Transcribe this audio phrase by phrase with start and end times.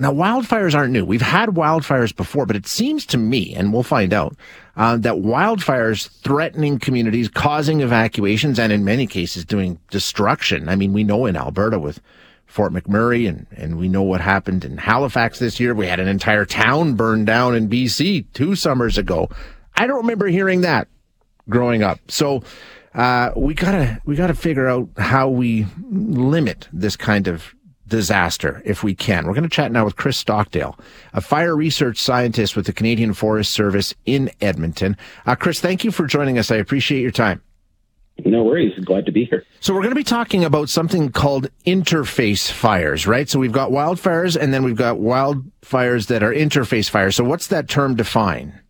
[0.00, 1.04] Now, wildfires aren't new.
[1.04, 4.34] We've had wildfires before, but it seems to me, and we'll find out,
[4.74, 10.70] uh, that wildfires threatening communities, causing evacuations, and in many cases doing destruction.
[10.70, 12.00] I mean, we know in Alberta with
[12.46, 15.74] Fort McMurray, and, and we know what happened in Halifax this year.
[15.74, 19.28] We had an entire town burned down in BC two summers ago.
[19.76, 20.88] I don't remember hearing that
[21.50, 21.98] growing up.
[22.08, 22.42] So,
[22.94, 27.54] uh, we gotta, we gotta figure out how we limit this kind of
[27.90, 29.26] disaster if we can.
[29.26, 30.78] We're going to chat now with Chris Stockdale,
[31.12, 34.96] a fire research scientist with the Canadian Forest Service in Edmonton.
[35.26, 36.50] Uh, Chris, thank you for joining us.
[36.50, 37.42] I appreciate your time.
[38.24, 38.72] No worries.
[38.84, 39.44] Glad to be here.
[39.60, 43.28] So we're going to be talking about something called interface fires, right?
[43.28, 47.16] So we've got wildfires and then we've got wildfires that are interface fires.
[47.16, 48.60] So what's that term define?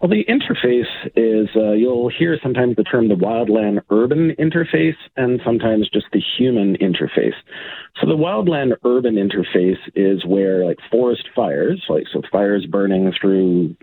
[0.00, 5.40] Well, the interface is, uh, you'll hear sometimes the term the wildland urban interface and
[5.44, 7.34] sometimes just the human interface.
[8.00, 13.74] So the wildland urban interface is where like forest fires, like so fires burning through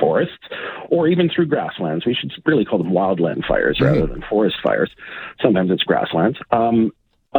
[0.00, 0.32] forests
[0.88, 2.06] or even through grasslands.
[2.06, 4.12] We should really call them wildland fires rather mm-hmm.
[4.12, 4.90] than forest fires.
[5.42, 6.38] Sometimes it's grasslands.
[6.50, 6.92] Um,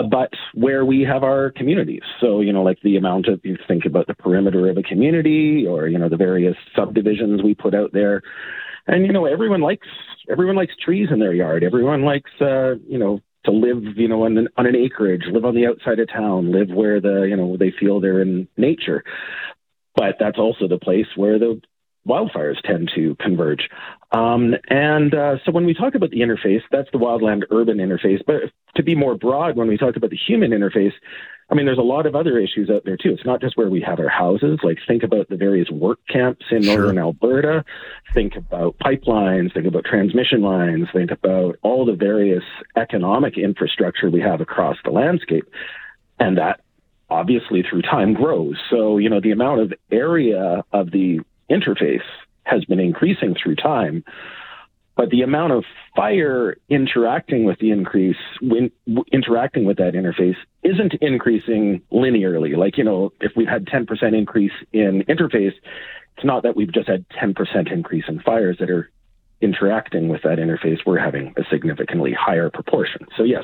[0.03, 2.03] but where we have our communities.
[2.21, 5.65] So, you know, like the amount of, you think about the perimeter of a community
[5.67, 8.21] or, you know, the various subdivisions we put out there.
[8.85, 9.87] And, you know, everyone likes,
[10.29, 11.63] everyone likes trees in their yard.
[11.63, 15.45] Everyone likes, uh, you know, to live, you know, on an, on an acreage, live
[15.45, 19.03] on the outside of town, live where the, you know, they feel they're in nature.
[19.95, 21.61] But that's also the place where the
[22.07, 23.69] wildfires tend to converge.
[24.11, 28.21] Um, and uh, so when we talk about the interface, that's the wildland urban interface.
[28.25, 30.93] But to be more broad, when we talk about the human interface,
[31.49, 33.11] I mean, there's a lot of other issues out there too.
[33.11, 34.59] It's not just where we have our houses.
[34.63, 36.77] Like, think about the various work camps in sure.
[36.77, 37.63] northern Alberta.
[38.13, 39.53] Think about pipelines.
[39.53, 40.87] Think about transmission lines.
[40.93, 42.43] Think about all the various
[42.75, 45.45] economic infrastructure we have across the landscape.
[46.19, 46.59] And that
[47.09, 48.57] obviously through time grows.
[48.69, 52.05] So, you know, the amount of area of the interface
[52.43, 54.03] has been increasing through time,
[54.95, 55.63] but the amount of
[55.95, 58.71] fire interacting with the increase, when,
[59.11, 62.57] interacting with that interface, isn't increasing linearly.
[62.57, 65.53] Like, you know, if we've had 10% increase in interface,
[66.15, 68.89] it's not that we've just had 10% increase in fires that are
[69.39, 70.79] interacting with that interface.
[70.83, 73.05] We're having a significantly higher proportion.
[73.15, 73.43] So, yes,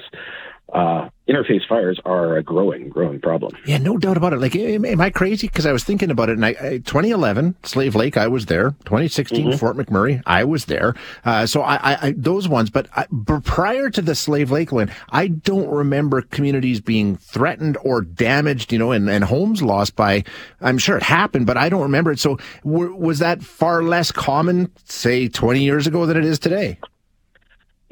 [0.72, 3.54] uh, interface fires are a growing, growing problem.
[3.66, 4.40] Yeah, no doubt about it.
[4.40, 5.48] Like, am, am I crazy?
[5.48, 6.34] Because I was thinking about it.
[6.34, 8.72] And I, I, 2011, Slave Lake, I was there.
[8.86, 9.58] 2016, mm-hmm.
[9.58, 10.96] Fort McMurray, I was there.
[11.26, 12.70] Uh, so I, I, those ones.
[12.70, 18.02] But, but prior to the Slave Lake one, I don't remember communities being threatened or
[18.02, 18.72] damaged.
[18.72, 20.24] You know, and, and homes lost by.
[20.62, 22.20] I'm sure it happened, but I don't remember it.
[22.20, 26.80] So w- was that far less common, say, 20 years ago than it is today?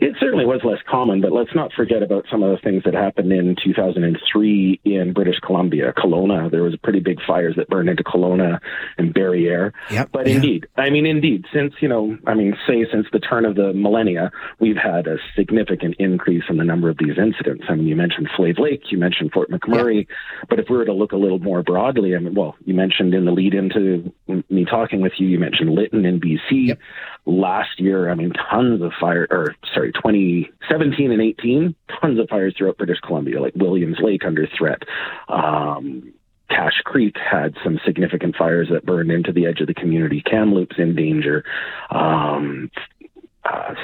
[0.02, 2.96] It certainly was less common, but let's not forget about some of the things that
[2.96, 6.50] happened in 2003 in British Columbia, Kelowna.
[6.50, 8.60] There was pretty big fires that burned into Kelowna
[8.98, 9.74] and Barriere.
[9.92, 10.38] Yep, but yeah.
[10.38, 13.74] indeed, I mean, indeed, since, you know, I mean, say since the turn of the
[13.74, 17.66] millennia, we've had a significant increase in the number of these incidents.
[17.70, 20.50] I mean, you mentioned Slave Lake, you mentioned Fort McMurray, yep.
[20.50, 23.14] but if we were to look a little more broadly, I mean, well, you mentioned
[23.14, 24.12] in the lead into
[24.50, 26.70] me talking with you, you mentioned Lytton in BC.
[26.70, 26.80] Yep.
[27.26, 32.56] Last year, I mean, tons of fire, or sorry, 2017 and 18, tons of fires
[32.58, 34.84] throughout British Columbia, like Williams Lake under threat.
[35.30, 36.14] Um,
[36.50, 40.22] Cache Creek had some significant fires that burned into the edge of the community.
[40.22, 41.46] Kamloops in danger.
[41.90, 42.70] Um,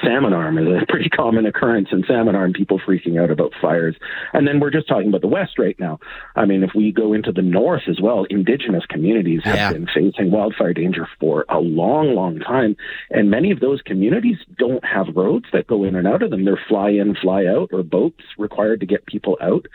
[0.08, 3.96] salmon arm is a pretty common occurrence in salmon arm, people freaking out about fires.
[4.34, 6.00] And then we're just talking about the West right now.
[6.36, 9.74] I mean, if we go into the North as well, indigenous communities have yeah.
[9.74, 12.76] been facing wildfire danger for a long, long time.
[13.10, 16.46] And many of those communities don't have roads that go in and out of them.
[16.46, 19.68] They're fly in, fly out, or boats required to get people out.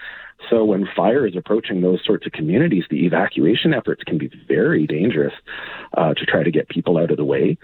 [0.50, 4.86] So when fire is approaching those sorts of communities, the evacuation efforts can be very
[4.86, 5.32] dangerous
[5.96, 7.58] uh, to try to get people out of the way.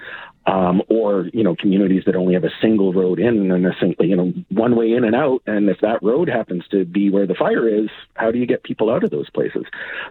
[0.47, 4.07] Um, or you know communities that only have a single road in and a single,
[4.07, 7.27] you know one way in and out and if that road happens to be where
[7.27, 9.65] the fire is how do you get people out of those places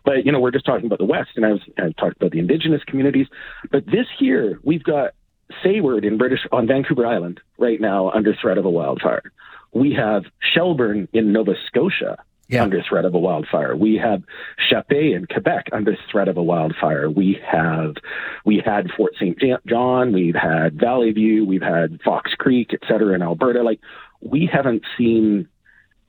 [0.05, 2.29] but you know we're just talking about the west and i was I talked about
[2.29, 3.25] the indigenous communities
[3.71, 5.15] but this here we've got
[5.63, 9.31] Sayward in British on Vancouver Island right now under threat of a wildfire.
[9.73, 12.17] We have Shelburne in Nova Scotia
[12.47, 12.63] yeah.
[12.63, 13.75] under threat of a wildfire.
[13.75, 14.23] We have
[14.71, 17.09] Chapais in Quebec under threat of a wildfire.
[17.09, 17.95] We have
[18.45, 19.37] we had Fort St.
[19.67, 23.63] John, we've had Valleyview, we've had Fox Creek, et cetera, in Alberta.
[23.63, 23.79] Like
[24.21, 25.47] we haven't seen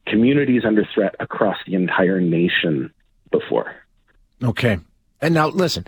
[0.07, 2.93] communities under threat across the entire nation
[3.31, 3.75] before.
[4.43, 4.79] Okay.
[5.21, 5.85] And now listen,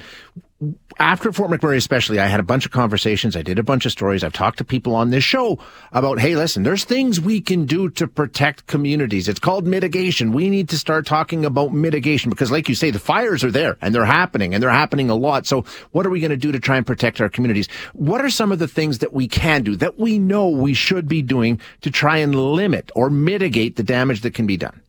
[0.99, 3.35] after Fort McMurray, especially, I had a bunch of conversations.
[3.35, 4.23] I did a bunch of stories.
[4.23, 5.59] I've talked to people on this show
[5.93, 9.27] about, hey, listen, there's things we can do to protect communities.
[9.27, 10.33] It's called mitigation.
[10.33, 13.79] We need to start talking about mitigation because, like you say, the fires are there
[13.81, 15.47] and they're happening and they're happening a lot.
[15.47, 17.69] So what are we going to do to try and protect our communities?
[17.95, 21.09] What are some of the things that we can do that we know we should
[21.09, 24.83] be doing to try and limit or mitigate the damage that can be done?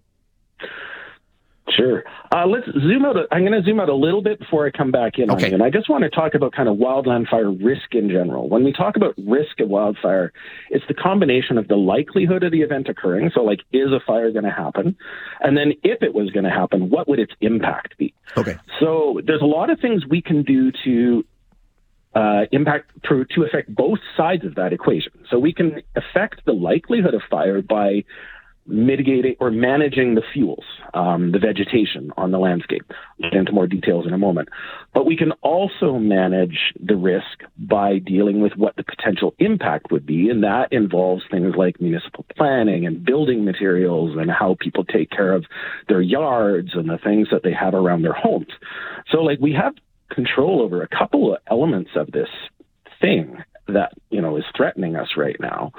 [1.75, 2.03] Sure.
[2.33, 3.15] Uh, let's zoom out.
[3.31, 5.45] i am going to zoom out a little bit before I come back in okay.
[5.45, 5.55] on you.
[5.55, 8.49] And I just want to talk about kind of wildland fire risk in general.
[8.49, 10.33] When we talk about risk of wildfire,
[10.69, 13.31] it's the combination of the likelihood of the event occurring.
[13.33, 14.95] So, like, is a fire going to happen?
[15.39, 18.13] And then, if it was going to happen, what would its impact be?
[18.37, 18.57] Okay.
[18.79, 21.25] So, there's a lot of things we can do to
[22.13, 25.13] uh, impact to, to affect both sides of that equation.
[25.29, 28.03] So we can affect the likelihood of fire by
[28.67, 30.63] mitigating or managing the fuels,
[30.93, 32.83] um, the vegetation on the landscape.
[33.23, 34.49] I'll get into more details in a moment.
[34.93, 40.05] But we can also manage the risk by dealing with what the potential impact would
[40.05, 45.09] be, and that involves things like municipal planning and building materials and how people take
[45.09, 45.45] care of
[45.87, 48.51] their yards and the things that they have around their homes.
[49.09, 49.73] So, like, we have
[50.09, 52.29] control over a couple of elements of this
[52.99, 55.71] thing that you know is threatening us right now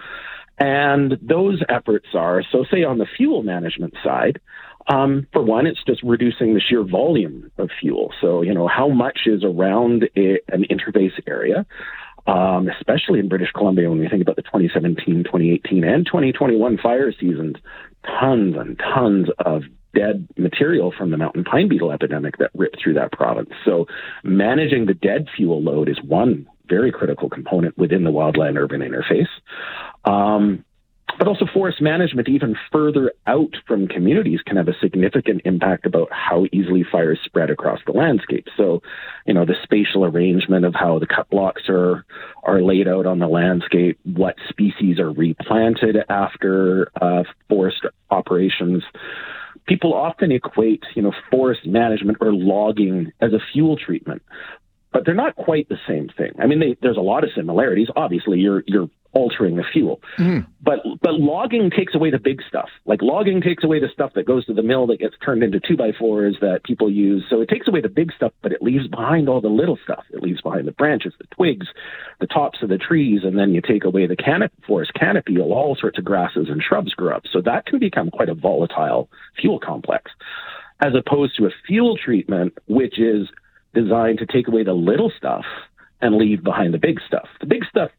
[0.62, 4.40] and those efforts are so, say, on the fuel management side,
[4.86, 8.12] um, for one, it's just reducing the sheer volume of fuel.
[8.20, 11.66] So, you know, how much is around a, an interface area,
[12.28, 17.12] um, especially in British Columbia when we think about the 2017, 2018, and 2021 fire
[17.12, 17.56] seasons,
[18.20, 19.62] tons and tons of
[19.96, 23.50] dead material from the mountain pine beetle epidemic that ripped through that province.
[23.64, 23.86] So,
[24.22, 26.46] managing the dead fuel load is one
[26.76, 29.32] very critical component within the wildland urban interface.
[30.04, 30.64] Um,
[31.18, 36.08] but also forest management even further out from communities can have a significant impact about
[36.10, 38.46] how easily fires spread across the landscape.
[38.56, 38.82] So,
[39.26, 42.04] you know, the spatial arrangement of how the cut blocks are
[42.42, 48.82] are laid out on the landscape, what species are replanted after uh, forest operations.
[49.66, 54.22] People often equate, you know, forest management or logging as a fuel treatment,
[54.92, 56.32] but they're not quite the same thing.
[56.38, 57.88] I mean, they, there's a lot of similarities.
[57.96, 60.00] Obviously, you're you're altering the fuel.
[60.18, 60.46] Mm.
[60.62, 62.68] But but logging takes away the big stuff.
[62.86, 65.60] Like logging takes away the stuff that goes to the mill that gets turned into
[65.60, 67.24] two by fours that people use.
[67.28, 70.04] So it takes away the big stuff, but it leaves behind all the little stuff.
[70.10, 71.66] It leaves behind the branches, the twigs,
[72.20, 75.38] the tops of the trees, and then you take away the canopy, forest canopy.
[75.38, 77.24] All sorts of grasses and shrubs grow up.
[77.30, 79.08] So that can become quite a volatile
[79.40, 80.10] fuel complex,
[80.80, 83.28] as opposed to a fuel treatment, which is
[83.74, 85.44] designed to take away the little stuff
[86.00, 87.28] and leave behind the big stuff.
[87.40, 87.90] The big stuff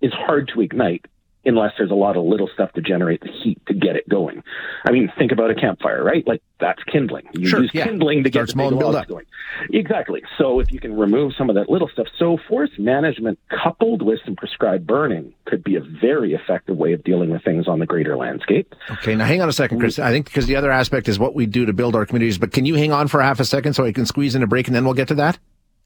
[0.00, 1.06] is hard to ignite
[1.44, 4.42] unless there's a lot of little stuff to generate the heat to get it going.
[4.86, 6.26] I mean, think about a campfire, right?
[6.26, 7.28] Like that's kindling.
[7.34, 7.84] You sure, use yeah.
[7.84, 9.26] kindling to get the big logs going.
[9.72, 10.22] Exactly.
[10.36, 14.20] So if you can remove some of that little stuff, so forest management coupled with
[14.24, 17.86] some prescribed burning could be a very effective way of dealing with things on the
[17.86, 18.74] greater landscape.
[18.90, 19.98] Okay, now hang on a second, Chris.
[19.98, 22.52] I think because the other aspect is what we do to build our communities, but
[22.52, 24.66] can you hang on for half a second so I can squeeze in a break
[24.66, 25.38] and then we'll get to that?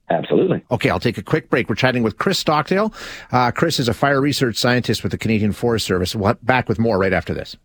[0.09, 0.65] Absolutely.
[0.71, 1.69] Okay, I'll take a quick break.
[1.69, 2.93] We're chatting with Chris Stockdale.
[3.33, 6.15] Uh, Chris is a fire research scientist with the Canadian Forest Service.
[6.15, 7.57] We'll back with more right after this.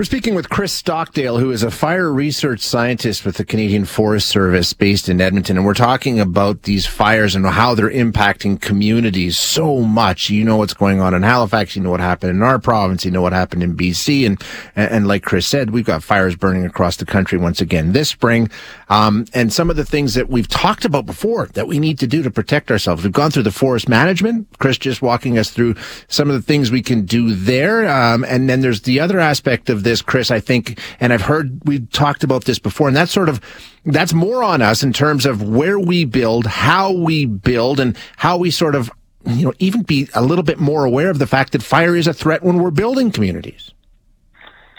[0.00, 4.30] We're speaking with Chris Stockdale, who is a fire research scientist with the Canadian Forest
[4.30, 5.58] Service based in Edmonton.
[5.58, 10.30] And we're talking about these fires and how they're impacting communities so much.
[10.30, 11.76] You know what's going on in Halifax.
[11.76, 13.04] You know what happened in our province.
[13.04, 14.26] You know what happened in BC.
[14.26, 14.42] And,
[14.74, 18.48] and, like Chris said, we've got fires burning across the country once again this spring.
[18.88, 22.06] Um, and some of the things that we've talked about before that we need to
[22.06, 23.04] do to protect ourselves.
[23.04, 24.48] We've gone through the forest management.
[24.60, 25.74] Chris just walking us through
[26.08, 27.86] some of the things we can do there.
[27.86, 31.22] Um, and then there's the other aspect of this this, Chris, I think, and I've
[31.22, 33.40] heard we've talked about this before, and that's sort of,
[33.84, 38.38] that's more on us in terms of where we build, how we build, and how
[38.38, 38.90] we sort of,
[39.26, 42.06] you know, even be a little bit more aware of the fact that fire is
[42.06, 43.72] a threat when we're building communities.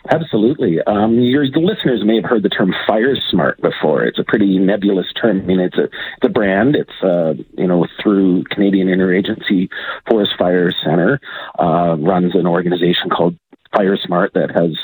[0.10, 0.80] Absolutely.
[0.88, 4.04] Um, your listeners may have heard the term Fire Smart before.
[4.04, 5.42] It's a pretty nebulous term.
[5.42, 6.76] I mean, it's a it's a brand.
[6.76, 9.70] It's uh, you know through Canadian Interagency
[10.10, 11.20] Forest Fire Center
[11.60, 13.38] uh, runs an organization called
[13.76, 14.76] FireSmart that has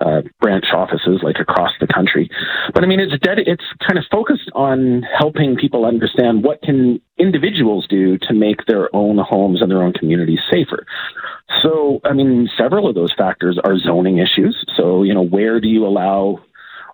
[0.00, 2.28] uh, branch offices like across the country.
[2.72, 3.38] But I mean, it's dead.
[3.38, 8.94] It's kind of focused on helping people understand what can individuals do to make their
[8.94, 10.86] own homes and their own communities safer.
[11.62, 14.64] So, I mean, several of those factors are zoning issues.
[14.76, 16.40] So, you know, where do you allow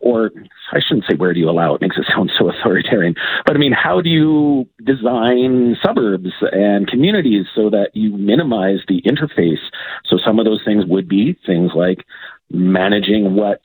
[0.00, 0.30] or
[0.72, 3.14] I shouldn't say where do you allow it makes it sound so authoritarian.
[3.46, 9.02] But I mean, how do you design suburbs and communities so that you minimize the
[9.02, 9.62] interface?
[10.06, 12.04] So some of those things would be things like
[12.50, 13.60] managing what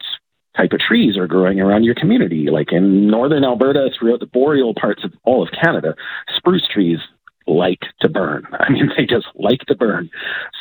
[0.55, 2.47] type of trees are growing around your community.
[2.49, 5.95] Like in northern Alberta, throughout the boreal parts of all of Canada,
[6.37, 6.99] spruce trees
[7.47, 8.47] like to burn.
[8.59, 10.09] I mean, they just like to burn.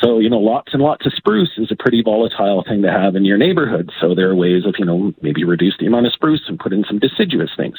[0.01, 3.15] So, you know, lots and lots of spruce is a pretty volatile thing to have
[3.15, 3.91] in your neighborhood.
[3.99, 6.73] So there are ways of, you know, maybe reduce the amount of spruce and put
[6.73, 7.77] in some deciduous things.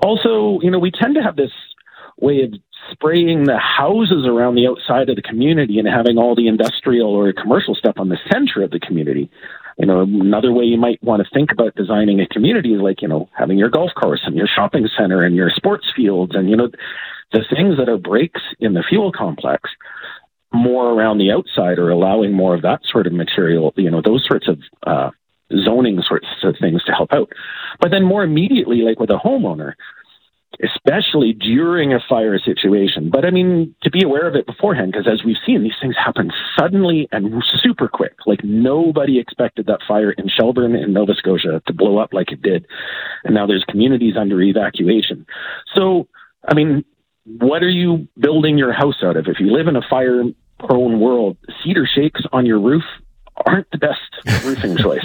[0.00, 1.52] Also, you know, we tend to have this
[2.20, 2.54] way of
[2.92, 7.32] spraying the houses around the outside of the community and having all the industrial or
[7.32, 9.30] commercial stuff on the center of the community.
[9.78, 13.02] You know, another way you might want to think about designing a community is like,
[13.02, 16.48] you know, having your golf course and your shopping center and your sports fields and,
[16.48, 16.68] you know,
[17.32, 19.70] the things that are breaks in the fuel complex
[20.52, 24.24] more around the outside or allowing more of that sort of material, you know, those
[24.28, 25.10] sorts of uh,
[25.64, 27.32] zoning sorts of things to help out.
[27.80, 29.72] But then more immediately, like with a homeowner,
[30.62, 33.10] especially during a fire situation.
[33.10, 35.94] But I mean, to be aware of it beforehand, because as we've seen, these things
[35.96, 38.14] happen suddenly and super quick.
[38.26, 42.42] Like nobody expected that fire in Shelburne in Nova Scotia to blow up like it
[42.42, 42.66] did.
[43.24, 45.26] And now there's communities under evacuation.
[45.74, 46.08] So,
[46.46, 46.84] I mean,
[47.24, 49.26] what are you building your house out of?
[49.28, 50.22] If you live in a fire
[50.58, 52.84] prone world, cedar shakes on your roof
[53.46, 55.04] aren't the best roofing choice.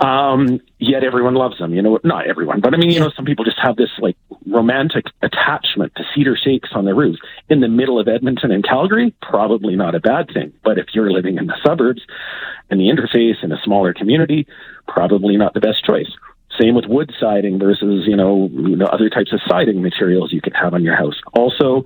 [0.00, 1.74] Um, yet everyone loves them.
[1.74, 4.16] You know, not everyone, but I mean, you know, some people just have this like
[4.46, 7.18] romantic attachment to cedar shakes on their roofs.
[7.48, 10.52] In the middle of Edmonton and Calgary, probably not a bad thing.
[10.64, 12.02] But if you're living in the suburbs
[12.70, 14.46] and the interface in a smaller community,
[14.88, 16.10] probably not the best choice.
[16.60, 20.42] Same with wood siding versus, you know, you know, other types of siding materials you
[20.42, 21.18] could have on your house.
[21.32, 21.84] Also,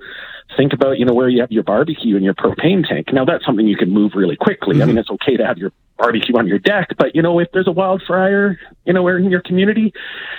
[0.57, 3.13] think about, you know, where you have your barbecue and your propane tank.
[3.13, 4.75] Now that's something you can move really quickly.
[4.75, 4.81] Mm-hmm.
[4.81, 7.47] I mean, it's okay to have your barbecue on your deck, but you know, if
[7.53, 9.93] there's a wildfire, you know, in your community,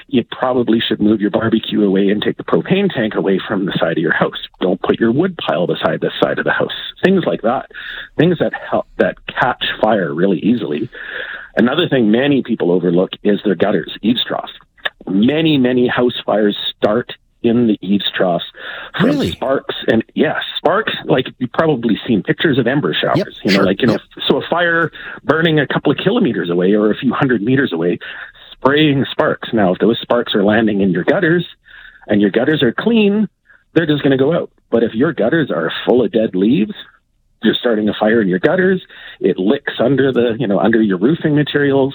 [0.07, 3.77] you probably should move your barbecue away and take the propane tank away from the
[3.79, 4.47] side of your house.
[4.61, 6.75] Don't put your wood pile beside the side of the house.
[7.03, 7.71] Things like that.
[8.17, 10.89] Things that help, that catch fire really easily.
[11.57, 14.53] Another thing many people overlook is their gutters, eaves troughs.
[15.07, 17.13] Many, many house fires start
[17.49, 18.45] in the eaves troughs
[18.99, 19.31] from um, really?
[19.33, 23.19] sparks and yeah, sparks like you've probably seen pictures of ember showers.
[23.19, 24.25] Yep, you know, sure, like you know, yep.
[24.27, 24.91] so a fire
[25.25, 27.99] burning a couple of kilometers away or a few hundred meters away,
[28.53, 29.49] spraying sparks.
[29.53, 31.47] Now, if those sparks are landing in your gutters
[32.07, 33.29] and your gutters are clean,
[33.75, 34.51] they're just going to go out.
[34.71, 36.75] But if your gutters are full of dead leaves,
[37.43, 38.85] you're starting a fire in your gutters.
[39.21, 41.95] It licks under the, you know, under your roofing materials.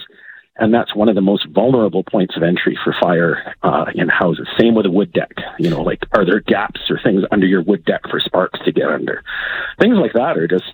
[0.56, 4.48] And that's one of the most vulnerable points of entry for fire uh, in houses.
[4.60, 5.32] Same with a wood deck.
[5.58, 8.72] You know, like, are there gaps or things under your wood deck for sparks to
[8.72, 9.24] get under?
[9.80, 10.66] Things like that are just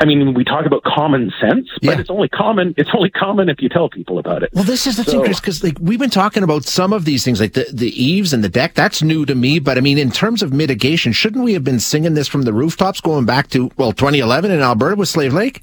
[0.00, 1.98] I mean, we talk about common sense, but Yeah.
[2.00, 2.74] it's only common.
[2.76, 4.50] It's only common if you tell people about it.
[4.52, 7.24] Well, this is the thing, Chris, because like we've been talking about some of these
[7.24, 8.74] things, like the the eaves and the deck.
[8.74, 11.80] That's new to me, but I mean, in terms of mitigation, shouldn't we have been
[11.80, 15.62] singing this from the rooftops going back to well, 2011 in Alberta with Slave Lake?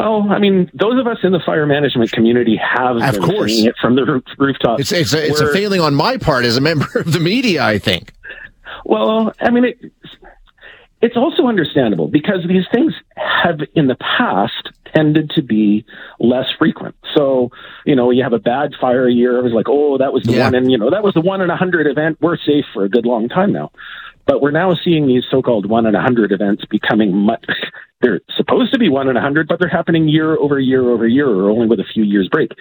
[0.00, 3.52] Well, I mean, those of us in the fire management community have Of been course.
[3.58, 4.80] it from the roof, rooftops.
[4.80, 7.62] It's it's a, it's a failing on my part as a member of the media,
[7.62, 8.12] I think.
[8.84, 9.92] Well, I mean, it,
[11.02, 15.84] it's also understandable because these things have in the past tended to be
[16.18, 16.94] less frequent.
[17.14, 17.50] So,
[17.84, 20.32] you know, you have a bad fire year, it was like, oh, that was the
[20.32, 20.44] Yeah.
[20.46, 22.18] one, and, you know, that was the one in a hundred event.
[22.20, 23.70] We're safe for a good long time now.
[24.26, 27.44] But we're now seeing these so called one in a hundred events becoming much,
[28.00, 31.06] they're supposed to be one in a hundred, but they're happening year over year over
[31.06, 32.52] year or only with a few years break.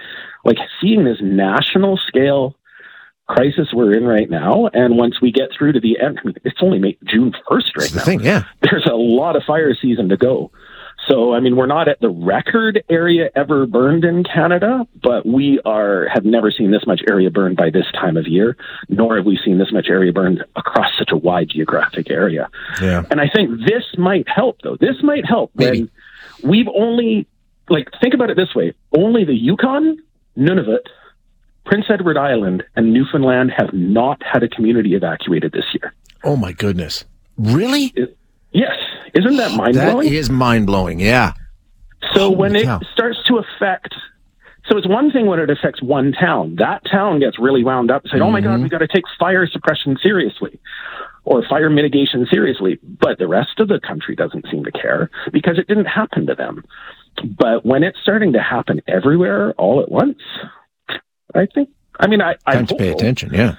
[0.43, 2.55] Like seeing this national scale
[3.29, 4.69] crisis we're in right now.
[4.73, 7.77] And once we get through to the end, I mean, it's only May, June 1st
[7.77, 8.03] right now.
[8.03, 8.43] thing, yeah.
[8.61, 10.51] There's a lot of fire season to go.
[11.07, 15.59] So, I mean, we're not at the record area ever burned in Canada, but we
[15.65, 18.57] are, have never seen this much area burned by this time of year,
[18.89, 22.49] nor have we seen this much area burned across such a wide geographic area.
[22.81, 23.05] Yeah.
[23.09, 24.77] And I think this might help, though.
[24.79, 25.89] This might help Maybe.
[26.41, 27.27] when we've only,
[27.69, 29.97] like, think about it this way only the Yukon,
[30.37, 30.85] Nunavut,
[31.65, 35.93] Prince Edward Island, and Newfoundland have not had a community evacuated this year.
[36.23, 37.05] Oh my goodness.
[37.37, 37.93] Really?
[38.51, 38.75] Yes.
[39.13, 40.07] Isn't that mind blowing?
[40.13, 40.99] is mind blowing.
[40.99, 41.33] Yeah.
[42.13, 43.93] So when Holy it starts to affect,
[44.69, 46.55] so it's one thing when it affects one town.
[46.59, 48.49] That town gets really wound up, and saying, "Oh my Mm-hmm.
[48.49, 50.59] God, we got to take fire suppression seriously."
[51.25, 55.59] Or fire mitigation seriously, but the rest of the country doesn't seem to care because
[55.59, 56.63] it didn't happen to them.
[57.37, 60.17] But when it's starting to happen everywhere all at once,
[61.35, 61.69] I think.
[61.99, 63.31] I mean, I, I'm Time to pay attention.
[63.33, 63.55] Yeah.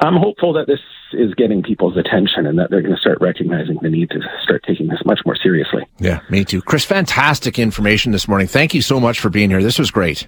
[0.00, 0.80] I'm hopeful that this
[1.12, 4.64] is getting people's attention and that they're going to start recognizing the need to start
[4.66, 5.86] taking this much more seriously.
[5.98, 6.20] Yeah.
[6.28, 6.62] Me too.
[6.62, 8.46] Chris, fantastic information this morning.
[8.46, 9.62] Thank you so much for being here.
[9.62, 10.26] This was great.